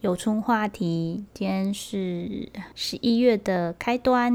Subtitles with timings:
[0.00, 4.32] 有春话题，今天是十一月的开端，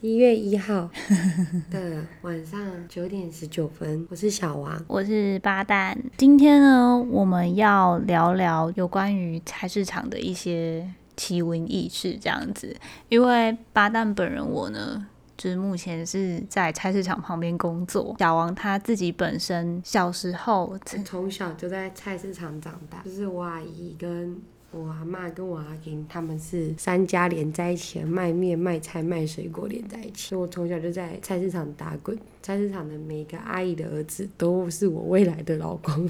[0.00, 0.90] 十一月一号
[1.70, 5.98] 的晚上九点十九分，我是小王，我是八蛋。
[6.16, 12.76] 今天呢，我们要聊聊有关于菜市场的一些奇闻异事，这样子。
[13.08, 15.06] 因为八蛋本人我呢。
[15.36, 18.14] 就是目前是在菜市场旁边工作。
[18.20, 24.40] 小王他自己本身小时候从小就在菜市场长大，就是我阿姨跟。
[24.74, 30.30] 我阿妈跟我阿公他们是三家连在一起，卖面、卖菜、卖水果连在一起。
[30.30, 36.08] 所以我从小就在菜市场打滚，菜市场的每一个阿姨的儿子都是我未来的老公。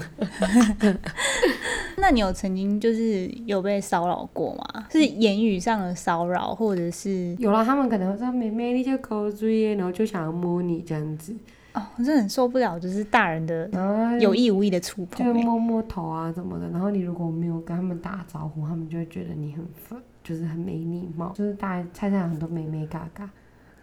[1.97, 4.87] 那你有曾经就是有被骚扰过吗？
[4.91, 7.63] 是言语上的骚扰，或者是有了？
[7.63, 11.33] 他们可能会说：“妹妹，你就高追，然后就想要摸你这样子。”
[11.75, 13.69] 哦，我真的很受不了，就是大人的
[14.19, 16.69] 有意无意的触碰，就摸摸头啊什么的。
[16.69, 21.33] 然后你如果没有跟他们打招呼，他们就会觉得你很烦，就是很没礼貌。
[21.35, 23.29] 就是大菜市场很多妹妹嘎嘎。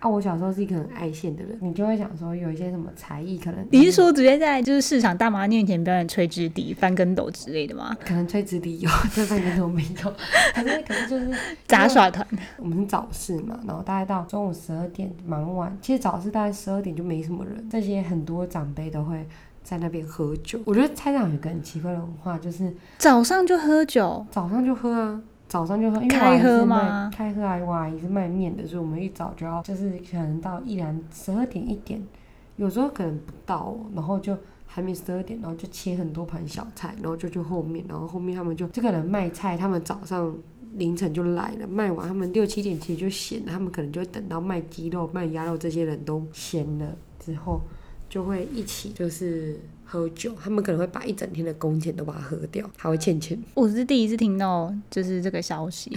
[0.03, 3.64] 啊，我小时候是一个很爱现的人，你就会想说有一些什么才艺可能。
[3.70, 7.97] 你是说直接在就是市场大妈面前表演吹直笛、翻跟斗之类的吗？
[8.05, 10.12] 可能吹直笛有， 这翻跟斗没有。
[10.53, 11.31] 可是可能就是
[11.69, 12.27] 杂耍团。
[12.56, 17.64] 我们是早市嘛，然后大概到中午十二点忙完，其实早市大概十二点就没什么人。
[17.70, 19.25] 这些很多长辈都会
[19.62, 20.59] 在那边喝酒。
[20.64, 25.22] 我觉得菜场有个很奇怪的文化，就是早上就喝酒，早上就喝啊。
[25.53, 27.11] 早上就喝，因为开喝吗？
[27.14, 27.58] 开喝啊！
[27.58, 32.03] 我阿姨是卖面的，所以我们一早就要，就是可能到一两十二点一点，
[32.56, 40.34] 有时候可能不到，然后就还没十二点，然后就切很多盘小菜，然后就去后面，然后后面他们就这个人卖菜，他们早上
[40.77, 47.60] 凌晨就来了，卖完他们六七点其实就闲了，他们可能就会等到卖鸡肉、卖鸭肉这些人都闲了之后，
[48.09, 49.60] 就会一起就是。
[49.92, 53.38] 喝酒，他们可能会把一整天的工钱都把它喝掉，还会欠钱。
[53.53, 55.94] 我是第一次听到就是这个消息，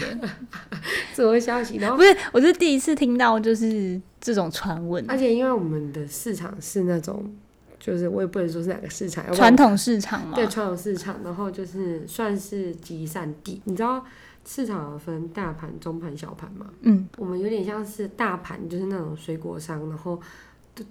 [1.16, 1.78] 什么消息？
[1.78, 5.10] 然后不是，我是第一次听到就是这种传闻。
[5.10, 7.34] 而且因为我们的市场是那种，
[7.80, 10.36] 就是我也不能说是哪个市场，传统市场嘛。
[10.36, 13.62] 对，传统市场，然后就是算是集散地。
[13.64, 14.04] 你知道
[14.46, 16.66] 市场分大盘、中盘、小盘吗？
[16.82, 20.20] 嗯，我们有点像是大盘，就是那种水果商，然后。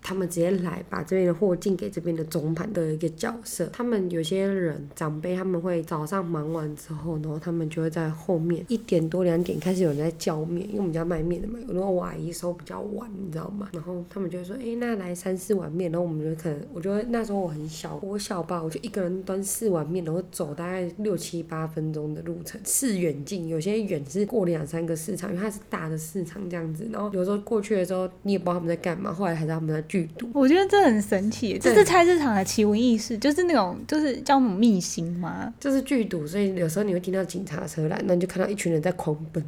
[0.03, 3.67] 他们直接来把这边的货进给这边的中盘的一个角色。
[3.72, 11.59] 他们有些人长辈他们会早上忙完之后，然后他们就会在后面一点多两点开始有人在叫面，因为我们家卖面的嘛。
[11.67, 13.69] 有时候我阿姨收比较晚，你知道吗？
[13.72, 15.93] 然后他们就会说，哎，那来三四碗面。
[15.93, 26.89] 然后我们就可能，我觉得那时候我很小，我小吧，我就一个人端四碗面，然后走大概六七八分钟的路程，是远近，有些远是过两三个市场，因为它是大的市场这样子。
[26.91, 29.74] 然后有时候过去的时候，你也不知道他们在干嘛，后来还是他们。
[29.83, 35.53] 剧毒，我觉得这很神奇，这是菜市场的奇闻异事，就是那种就是叫什么秘辛吗？
[35.61, 39.45] 就是剧毒，所以有时候你会听到警察车来，那你就看到一群人在狂奔。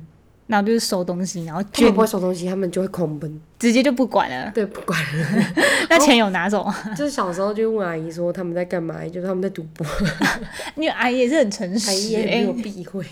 [0.48, 4.48] 然后就是收东西，然后他们不会收东西，他们就会狂奔，直接就不管了。
[4.54, 5.44] 对，不管了。
[5.90, 6.64] 那钱有拿走？
[6.96, 9.84] 就是小时候就问阿姨说他们在干嘛，就是他们在赌博。
[10.76, 13.04] 因为阿姨也是很诚实，阿姨也没有避讳。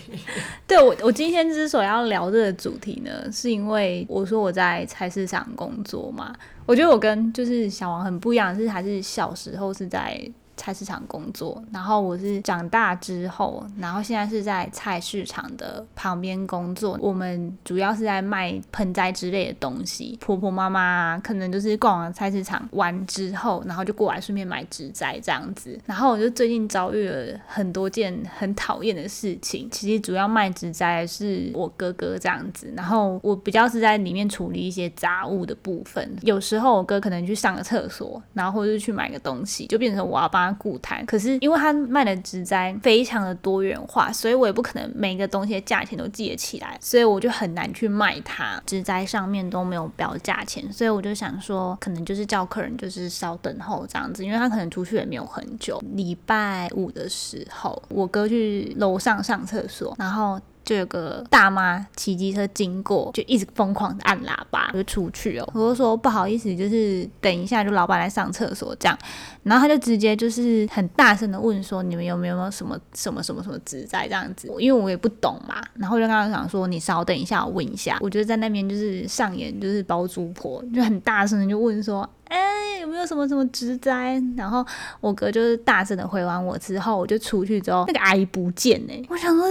[0.65, 6.33] 对我，我今天之所以要聊这个主题呢，是因为我说我在菜市场工作嘛。
[6.65, 10.19] 我觉得我跟就是小王很不一样，是还是小时候是在。
[10.57, 16.97] 菜市场工作，然后我是长大之后，然后现在是在菜市场的旁边工作。
[17.01, 20.17] 我们主要是在卖盆栽之类的东西。
[20.21, 25.77] 婆婆妈妈可能就是逛完菜市场完之后，然后就过来顺便买植栽这样子。
[25.85, 29.67] 然后我就最近遭遇了很多件很讨厌的事情。
[29.69, 36.15] 其实主要卖植栽是我哥哥这样子，然后我比较是在里面处理一些杂物的部分。
[36.21, 40.44] 有时候我哥可能去上个厕所，然后或者是去买个东西，就变成我要帮。
[40.53, 48.61] 固谈，可是因为他卖的植栽非常的多元化，所以我也不可能每个东西的价钱都记得起来，所以我就很难去卖它。
[48.65, 55.81] 植栽上面都没有标价钱，所以我就想说，可能就是叫客人就是稍等候这样子，因为他可能出去也没有很久。
[55.93, 60.39] 礼拜五的时候，我哥去楼上上厕所，然后。
[60.65, 65.47] 就有个大妈骑机车经过，就一直疯狂按喇叭，就出去哦。
[65.53, 68.97] 我就说不好意思，就是等一下，就老板来上厕所这样。
[69.43, 75.61] 然后他就直接就是很大声的问说：“你们有没有什么什么什么什么职在这样子？”因为我也不懂嘛。
[75.75, 82.09] 然后就跟他讲说：“你稍等一下，我问一下。”我就在那边就是上演就是包租婆，就很大声的就问说。
[82.27, 84.19] 哎，有没有什么什么植栽？
[84.35, 84.65] 然后
[84.99, 88.93] 我哥就是大声的回完我之后，我就出去之后，那个阿姨不见呢。
[89.07, 89.45] 我想说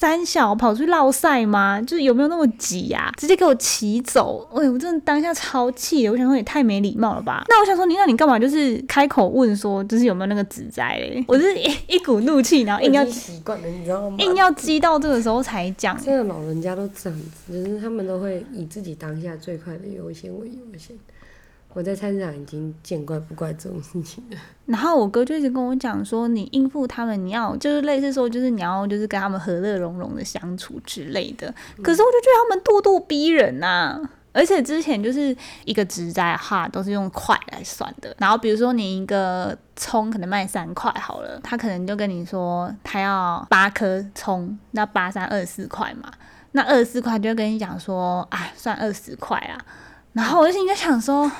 [0.00, 1.78] 三小跑出去绕赛吗？
[1.82, 3.12] 就是有没有那么急呀？
[3.18, 4.48] 直接给我骑走！
[4.54, 6.10] 哎，我真的当下超气的。
[6.10, 7.44] 我想说也太没礼貌了吧？
[7.50, 11.22] 那我想说你那你干嘛就是开口问说就是有没有那个纸栽嘞？
[11.28, 14.16] 我是一一股怒气，然后硬要习惯了，你知道吗？
[14.20, 15.98] 硬要激到这个时候才讲。
[16.00, 20.96] 现在老人家都这样子，就是他们都会以自己当下最快的优先为优先。
[21.72, 24.36] 我在菜市场已经见怪不怪这种事情了。
[24.66, 31.46] 然后我哥就一直跟我讲说，你应付他们，你要就是类似说，就是你要就是跟他们和乐融融的相处之类的。
[31.82, 34.00] 可是我就觉得他们咄咄逼人呐，
[34.32, 38.12] 而且之前就是一个植栽哈都是用块来算的。
[38.18, 46.10] 然后比如说你一个葱可能卖三块好了，他可能就跟你说他要八颗葱，那八三二十四块嘛，
[46.52, 49.58] 那二十四块就跟你讲说，哎，算二十块啊。
[50.12, 51.30] 然后我就心里在想说。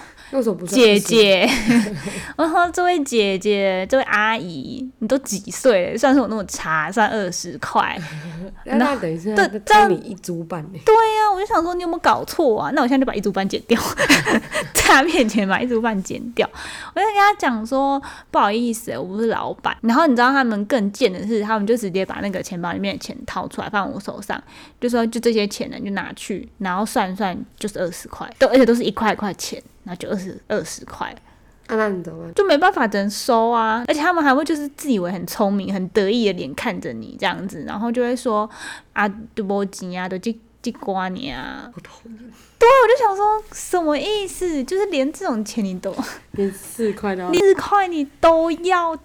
[0.69, 1.49] 姐姐，
[2.37, 5.99] 我 说这位姐姐，这位阿姨，你都几岁了？
[5.99, 7.99] 算是我那么差，算二十块。
[8.65, 10.79] 那等一下，对这你一组半呢？
[10.85, 12.71] 对呀，我就想说你有没有搞错啊？
[12.75, 13.81] 那我现在就把一组半剪掉，
[14.73, 16.49] 在他面前把一组半剪掉。
[16.95, 18.01] 我就跟他讲说
[18.31, 19.77] 不好意思，我不是老板。
[19.81, 24.41] 然后你知道他们更贱的是，他们就直接把那个钱包里面的钱掏出来放我手上，
[24.81, 29.61] 就说就这些钱呢，就拿去，然后算算就是二十块，都而且都是一块一块钱。
[29.91, 31.13] 那就二十二十块，
[31.67, 33.85] 那你怎么就没办法只能收啊？
[33.89, 38.49] 而且他们还会就是自以为很聪明、很得意的脸看着你这样子，然后就会说
[38.93, 41.69] 啊，都没钱啊，都去去刮你啊。
[41.75, 42.17] 我讨厌。
[42.57, 44.63] 对，我就想说什么意思？
[44.63, 45.93] 就是连这种钱你都
[46.33, 48.97] 连四块都四块你都要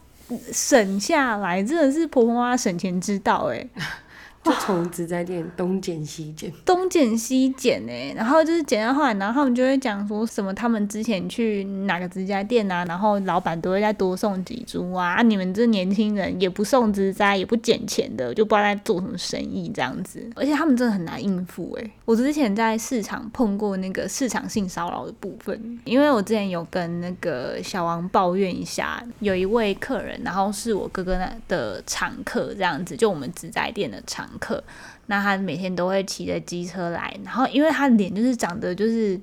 [0.51, 3.67] 省下来，真的是婆婆妈妈省钱之道哎。
[4.45, 21.91] 就从植栽店东捡西捡，东捡西捡呢，然后就是捡到后来，然后他们就会讲说什么他们之前去哪个植栽店啊，然后老板都会再多送几株啊，你们这年轻人也不送植栽，也不捡钱的，就不知道在做什么生意这样子，而且他们真的很难应付诶。
[22.05, 34.29] 我之前在市场碰过那个市场性骚扰的部分，因为我之前有跟那个小王抱怨一下，有一位客人，然后是我哥哥那的常客这样子，就我们植栽店的常。
[34.39, 34.63] 客，
[35.07, 39.19] 那他每天都会骑着机车来，然后因为他脸就是长得就是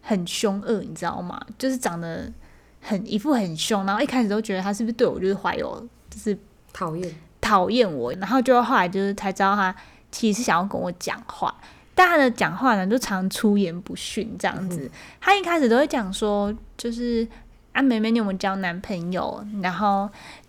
[0.00, 1.40] 很凶恶，你知道吗？
[1.58, 2.32] 就是长得
[2.80, 6.36] 很一副很凶，然后一开始都觉得他是不是对我就是怀有就是
[6.72, 9.74] 讨厌讨厌我，然后就后来就是才知道他
[10.10, 11.54] 其实是想要跟我讲话，
[11.94, 14.90] 但他的讲话呢就常出言不逊这样子。
[15.20, 17.26] 他一开始都会讲说，就是
[17.72, 19.44] 啊，妹妹你有没有交男朋友？
[19.62, 20.08] 然后。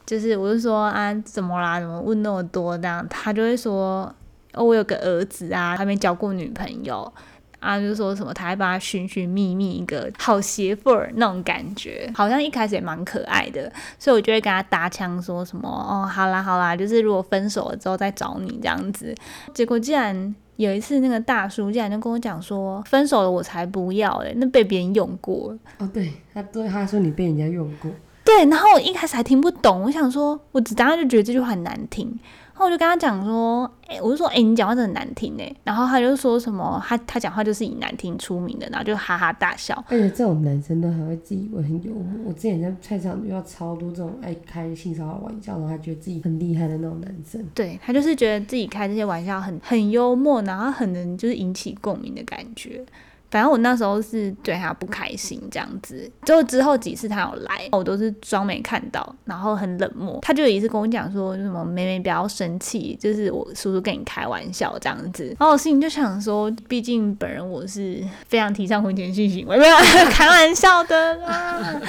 [0.09, 1.79] 就是我就说啊，怎么啦？
[1.79, 2.75] 怎么问那么多？
[2.75, 4.11] 这样他就会说，
[4.53, 7.13] 哦，我有个儿子啊，还没交过女朋友
[7.59, 19.13] 啊，就说什么他还帮他寻寻觅觅一个好媳妇儿那种感觉，好像一开始也蛮可爱的，所以我就会跟他搭腔说什么哦，好啦好啦，就是如果分手了之后再找你这样子。
[19.53, 25.55] 结果竟然有一次那个大叔竟然就跟我讲说，分手了我才不要诶，那被别人用过。
[25.77, 27.91] 哦，对他对他说你被人家用过。
[28.29, 32.07] 对，然后我一开始还听不懂，我想说，我只当时就觉得这句话很难听，
[32.53, 39.83] 然后我就跟他讲说，哎，我就说，哎，你讲话真的很难听哎，然后他就说什么，他他讲话就是以难听出名的，然后就哈哈大笑。
[39.89, 42.05] 而且这种男生都还会自以为很幽默。
[42.27, 47.43] 我之前在菜场遇到超多这种爱开性骚扰玩笑，然后他觉得自己很厉害的那种男生。
[47.55, 52.85] 对他就是觉得自己开这些玩笑很很幽默，然后很能就是引起共鸣的感觉。
[53.31, 60.19] 反正我那时候是对他不开心这样子，就之后几次他有来，我都是装没看到，然后很冷漠。
[60.21, 65.25] 他就有一次跟我讲说，什么妹妹不要生气，就是我叔叔跟你开玩笑这样子。
[65.39, 69.75] 然后我心里就想说，毕竟本人我是非常提倡婚前性行为，没有
[70.09, 71.81] 开玩笑的啦。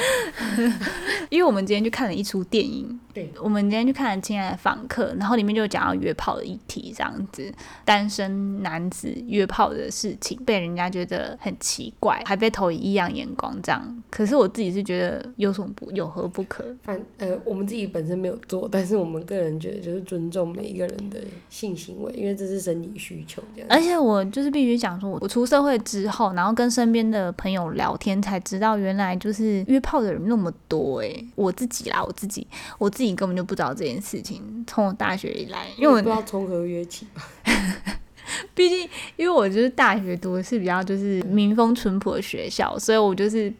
[1.30, 2.98] 因为我们今天去看了一出电影。
[3.12, 7.52] 对，我们今天去看了《亲爱的访客》，然后里面就讲到约炮的议题，这样子，
[7.84, 14.02] 单身男子约炮的事情，被人家觉得很奇怪，还被投以异样眼光，这样。
[14.10, 16.64] 可是我自己是觉得有什么不有何不可？
[16.84, 23.68] 反呃，我们自己本身没有做，但是我们个人觉得就是尊重每一个人的性行为，因为这是生理需求这样。
[23.68, 31.10] 而且我就是必须讲说，我出社会之后，然后跟身边的朋友聊天，才知道原来就是约炮的人那么多哎。
[31.34, 32.46] 我自己啦，我自己，
[32.78, 32.88] 我。
[32.99, 34.64] 自己根本就不知道这件事情。
[34.66, 37.06] 从我大学以来，因为我不知道从何约起。
[38.54, 43.52] 毕竟，因为我就是大学读的是比较就是民风淳朴的学校，所以我就是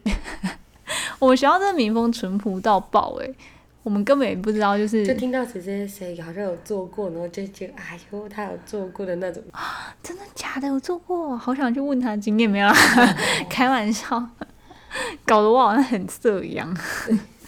[1.19, 3.29] 我们学校真的民风淳朴到爆哎。
[3.83, 9.41] 我们根本也不知道，就是就听到谁谁谁好像有做过，然后就觉得哎呦，他有做过的那种。
[10.03, 10.67] 真的假的？
[10.67, 11.35] 有做过？
[11.35, 12.71] 好想去问他经验没有？
[13.49, 14.23] 开玩笑。
[15.25, 16.71] 搞得我好像很色一样。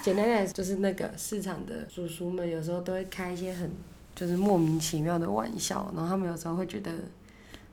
[0.04, 3.72] 简单来说，就是那个市场的叔叔们有时候都会开一些很
[4.14, 6.92] 就是莫名其妙的玩笑，然后他们有时候会觉得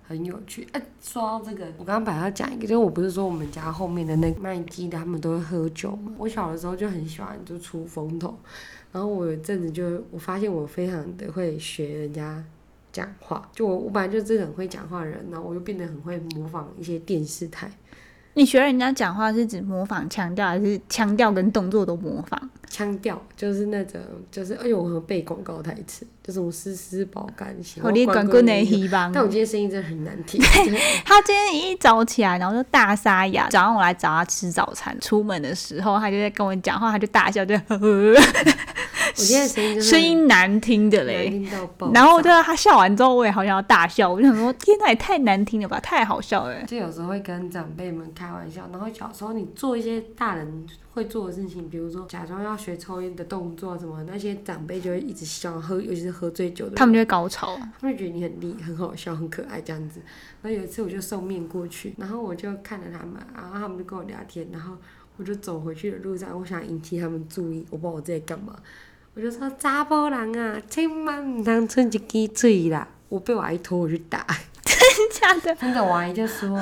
[0.06, 0.64] 很有趣。
[0.70, 6.12] 哎，说到这个，我刚刚本来要讲一个，就是我不是说我们家后面的那个卖鸡的，他们都会喝酒嘛。
[6.18, 8.38] 我小的时候就很喜欢就出风头，
[8.92, 12.44] 然后我有阵子就我发现我非常的会学人家
[12.92, 17.68] 讲话，就我我本来就是很会讲话的人，然后我又变得很会模仿一些电视台。
[18.34, 22.38] 你学人家讲话是指模仿腔调，还是腔调跟动作都模仿？
[22.68, 29.10] 腔调就是那种，就是哎呦，我背广告台词，就是我丝丝保肝，我你管过那希望。
[29.12, 30.40] 但我今天声音真的很难听。
[31.04, 33.48] 他今天一早起来，然后就大沙哑。
[33.50, 38.14] 早上我来找他吃早餐，出门的时候他就在跟我讲话，他就大笑，就呵呵。
[39.16, 41.42] 我今天声音声音难听的嘞，
[41.92, 44.10] 然后对他笑完之后，我也好想要大笑。
[44.10, 46.62] 我就想说，天哪，也太难听了吧，太好笑了。
[46.64, 60.00] 就有时候会跟长辈们开玩笑，然后小时候你做一些大人会做的事情，比如说假装要学抽烟的动作什么，那些长辈就会一直笑，喝尤其是喝醉酒的，他们就会高潮，他们就觉得你很厉很好笑，很可爱这样子。
[60.42, 64.76] 然后有一次我就送面过去，然后我就看着他们，然后他们就跟我聊天，然后
[65.16, 68.56] 我就走回去的路上，我想引起他们注意，我不知道我在干嘛。
[69.14, 72.86] 我就说查甫人啊，千万唔通存一支嘴啦！
[73.08, 74.24] 我被我阿姨拖回去打。
[74.62, 75.54] 真的假的？
[75.56, 76.56] 真的，我阿姨就说：“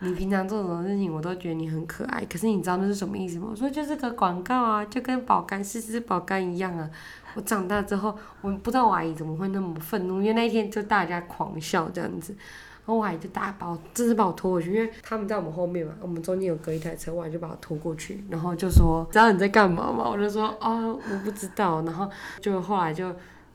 [0.00, 2.24] 你平常做什么事情，我都觉得你很可爱。
[2.24, 6.90] 可是你知道那是什么意思吗？”我说：“就是个广告啊，就跟保肝试试保肝一样啊。”
[7.34, 12.34] 我长大之后，我不知道我阿姨怎么会那么愤怒，因为那一天就大家狂笑这样子。
[12.86, 22.10] 然后我还就大把我，真是把我拖过去，因为他们在我们后面嘛，我们中间有隔一台车，我还就把我拖过去，然后就说：“知道你在干嘛吗？”我就说：“哦，我不知道。”然后
[22.42, 23.10] 就后来就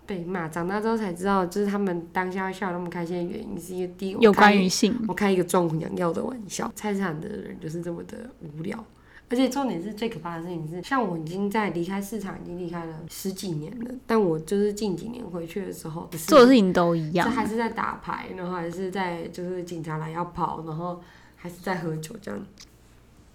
[0.08, 0.48] 被骂。
[0.50, 6.72] 长大之后才知道，就是他们当下笑那么开心的原因，是因为第一有关于性，我开一个壮阳药的玩笑。
[6.74, 8.84] 菜市场的人就是这么的无聊。
[9.32, 21.00] 而且重点是最可怕的事情是，像我已经在离开市场已经离开了十几年了，但我就是近几年回去的时候，做的事情都一样，还是在打牌，然后还是在就是警察来要跑，然后
[21.36, 22.40] 还是在喝酒这样。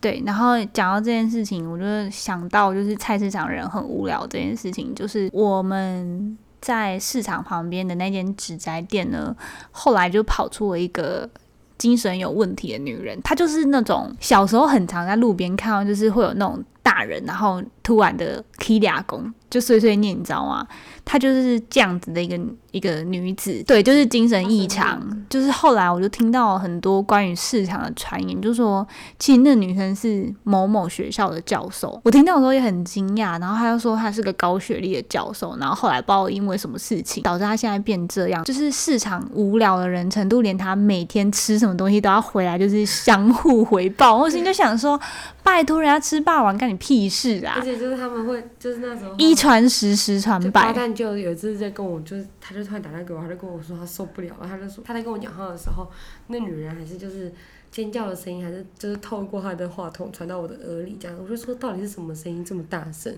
[0.01, 9.37] 对，然后讲到这件事情，我就想到就是菜市场人很无聊这件事情，就是我们在市场旁边的那间纸宅店呢，
[9.71, 11.31] 后来就跑出了一个。
[11.79, 20.67] 精神有问题的女人，她就是那种小时候很常在路边看到，就是会有那种大人，然后突然的 K 俩工，就碎碎念，你知道吗？
[21.05, 22.39] 她就是这样子的一个。
[22.75, 25.01] 一个女子，对，就是精神异常。
[25.31, 28.85] 就是后来我就听到很多关于市场的传言，就是说
[29.17, 32.01] 其实那女生是某某学校的教授。
[32.03, 44.17] 我听到的时候也很惊讶，然后她又说她是个高学历的教授，然后后来不知道因为什么事情导致她现在变这样，就是市场无聊的人程度，连她每天吃什么东西都要回来，就是相互回报。
[44.17, 45.01] 我心就想说，
[45.45, 47.55] 拜托人家吃霸王干你屁事啊！
[47.59, 50.73] 而且就是他们会，就是那时候一传十，十传百。
[50.75, 52.65] 但就有一次在跟我，就是他就。
[52.65, 54.49] 突然打电话给我，他就跟我说他受不了了。
[54.49, 55.87] 他就说他在跟我讲话的时候，
[56.29, 57.31] 那女人还是就是
[57.71, 61.15] 尖叫的声音，还是就是透过他的话筒传到我的耳里这样。
[61.23, 63.15] 我就说到底是什么声音这么大声？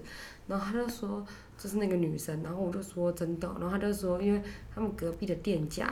[0.48, 1.24] 然后他就说
[1.56, 2.42] 就是那个女生。
[2.42, 3.46] 然后我就说真的。
[3.60, 4.42] 然后他就说，因为
[4.74, 5.88] 他们隔壁的店家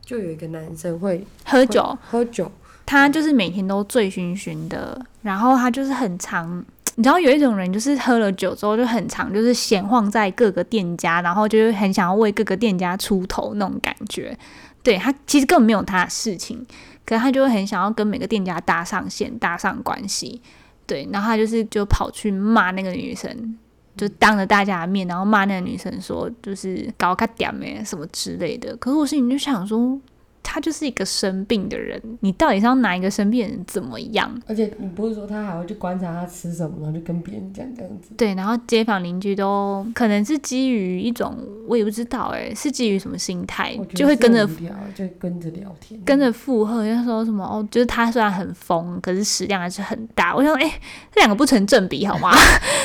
[0.00, 2.50] 就有一个男生会喝酒，喝酒，
[2.86, 6.64] 他就是每天都醉醺醺的，然后他就是很长。
[6.96, 14.36] 你知道有一种人，就是喝了酒之后就很长，就是闲晃在各个店家，然后就是很想要为各个店家出头那种感觉。
[14.82, 16.64] 对他其实根本没有他的事情，
[17.04, 20.40] 可是他就会很想要跟每个店家搭上线、搭上关系。
[20.86, 23.58] 对，然后他就是就跑去骂那个女生，
[23.96, 28.76] 就当着大家的面，然后骂那个女生说就是搞卡点咩什么之类的。
[28.76, 30.00] 可是我心里就想说。
[30.44, 34.30] 他就是一个生病的人，你到底是要拿一个生病人怎么样？
[34.46, 38.10] 而且你不是说他还会去观察他吃什么，然后就跟别人讲这样子。
[38.16, 41.36] 对，然后街坊邻居都可能是基于一种，
[41.66, 44.46] 我也不知道哎，是基于什么心态，就会跟着
[44.94, 50.34] 就跟着聊天，跟着附和，就说什么哦，就是他虽然很疯，可是食量还是很大。
[50.34, 50.80] 我想，哎，
[51.12, 52.30] 这两个不成正比好吗？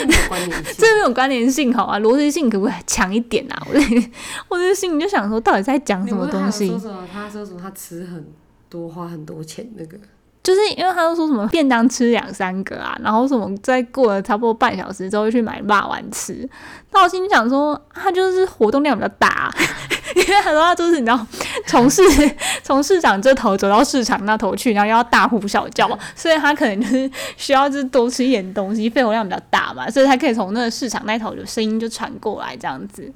[0.77, 1.99] 这没有关联性好吗？
[1.99, 3.63] 逻辑性可不可以强一点啊？
[3.69, 6.67] 我我的心里就想说，到底在讲什么东西？
[7.11, 7.59] 他说什么？
[7.61, 8.25] 他吃很
[8.69, 9.97] 多，花很多钱，那个
[10.41, 16.47] 就是因为他都说什么便当吃两三个啊，然后什么再过了差不多半小时之后去买辣丸吃。
[16.91, 19.53] 那我心里想说，他就是活动量比较大，
[20.15, 21.27] 因为很多他就是你知道，
[21.67, 22.01] 从市
[22.63, 33.11] 从市场这头走到市场那头去，然后又要大呼小叫，所以他可能就是需要就是多吃一点东西，肺活量比较大嘛，所以他可以从那个市场那头的声音就传过来这样子。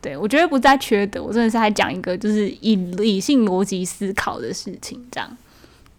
[0.00, 5.28] 对，我觉得不再缺德，我真的是在讲一个就是以理性逻辑思考的事情，这样。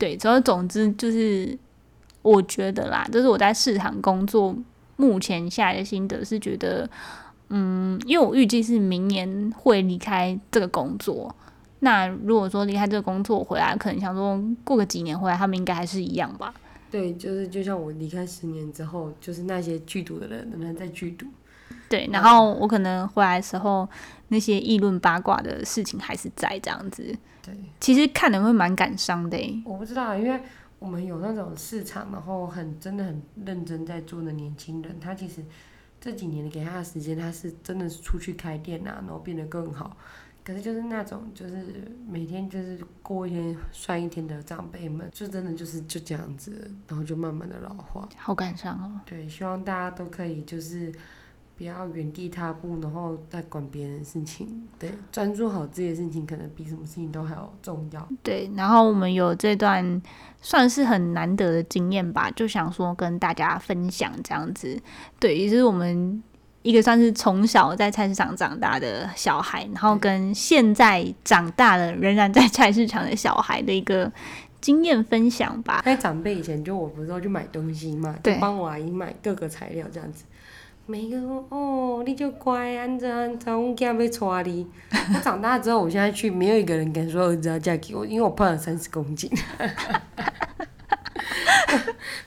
[0.02, 1.56] 对，主要总之就是
[2.24, 4.56] 我觉得啦，就是我在市场工作
[4.96, 6.90] 目前下来的心得是觉得，
[7.50, 11.36] 嗯，因为我预计是明年会离开这个工作。
[11.82, 16.52] 那如果说离开这个工作回来，可能想说过个几年回来，他们应该还是一样吧？
[16.90, 21.28] 对，就是就像我离开十年之后，就是那些剧毒的人仍然在剧毒。
[21.88, 23.88] 对，然后我可能回来的时候，
[24.30, 27.16] 那些议论八卦的事情还是在这样子。
[27.42, 29.64] 对，其实看的会蛮感伤的。
[29.66, 30.42] 我不知道，因为
[30.80, 35.44] 我们有那种市场，然后很真的很认真在做的年轻人，他其实
[36.00, 39.96] 这几年给他的时间，他是真的是出去开店啊，然后变得更好。
[40.44, 41.64] 可是就是那种，就是
[42.10, 49.00] 每天就是过一天算一天的长辈们，就真的就是就这样子，然后就慢慢的老化，好感伤哦。
[49.06, 50.92] 对，希望大家都可以就是
[51.62, 58.08] 不要原地踏步，然后再管别人的事情，对，专注好自己的事情，可能比什么事情都还要重要。
[58.24, 60.02] 对，然后我们有这段
[60.42, 64.82] 算是很难得的经验吧，就想说跟大家分享这样子。
[65.20, 66.24] 对，也是我们。
[66.64, 74.12] 一个算是从小在菜市场长大的小孩，然后跟现在长大了仍然在菜市场的小孩的一个
[74.62, 75.82] 经验分享吧。
[75.84, 80.24] 在长辈以前，就我不是说去买东西嘛，就帮我阿姨买各个材料这样子。
[80.88, 81.18] 每个
[81.50, 83.94] 哦，你就乖，安怎安怎，我囝要
[84.44, 84.68] 娶你。
[85.16, 89.30] 我长大之后，我现在去，没有一个人敢说儿子要嫁给我，因为我胖了三十公斤。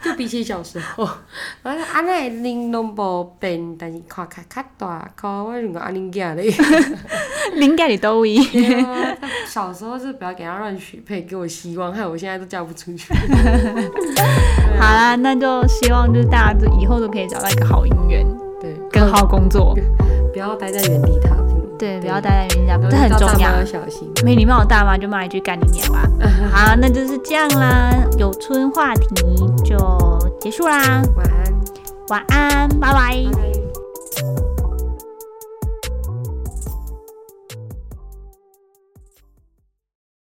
[0.03, 1.09] 就比起小时候，
[1.63, 2.11] 我说安尼
[2.49, 6.45] 恁拢无变，但是看起较大，看我像个阿玲囝咧。
[7.55, 8.37] 玲囝伫倒位？
[9.47, 13.13] 小时候是不要给他乱许配，给我希望，害我现在都嫁不出去。
[14.79, 18.27] 好啦，那就希望就是大家都以后都可以找到一个好姻缘，
[18.64, 19.76] 对，更好工作，
[20.33, 21.61] 不要待在原地踏步。
[21.78, 23.62] 对，不要待在原地踏步，这很重要。
[23.64, 26.09] 小心没礼貌的大妈就骂一句干你娘吧。
[26.50, 27.92] 好，那就是这样啦。
[28.16, 29.06] 有春话题
[29.62, 29.76] 就
[30.40, 31.02] 结束啦。
[31.14, 31.52] 晚安，
[32.09, 33.54] 晚安，拜拜。